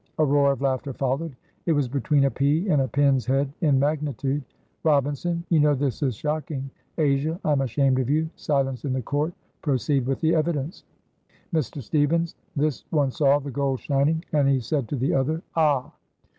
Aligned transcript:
A 0.17 0.25
roar 0.25 0.51
of 0.53 0.61
laughter 0.63 0.93
followed 0.93 1.35
it 1.67 1.73
was 1.73 1.87
between 1.87 2.23
a 2.23 2.31
pea 2.31 2.67
and 2.69 2.81
a 2.81 2.87
pin's 2.87 3.23
head 3.27 3.53
in 3.61 3.77
magnitude. 3.79 4.41
Robinson. 4.83 5.43
"You 5.49 5.59
know 5.59 5.75
this 5.75 6.01
is 6.01 6.15
shocking. 6.15 6.71
Asia, 6.97 7.39
I 7.45 7.51
am 7.51 7.61
ashamed 7.61 7.99
of 7.99 8.09
you. 8.09 8.27
Silence 8.35 8.83
in 8.83 8.93
the 8.93 9.03
court! 9.03 9.31
Proceed 9.61 10.07
with 10.07 10.19
the 10.19 10.33
evidence." 10.33 10.85
Mr. 11.53 11.83
Stevens. 11.83 12.33
"This 12.55 12.83
one 12.89 13.11
saw 13.11 13.37
the 13.37 13.51
gold 13.51 13.79
shining, 13.81 14.25
and 14.33 14.49
he 14.49 14.59
said 14.59 14.87
to 14.87 14.95
the 14.95 15.13
other, 15.13 15.43
'Ah!'" 15.55 15.91